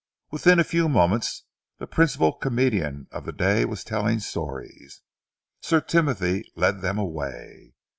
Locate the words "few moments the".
0.63-1.85